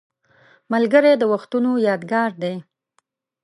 ملګری 0.73 1.13
د 1.17 1.23
وختونو 1.31 1.71
یادګار 1.87 2.31
دی 2.41 2.55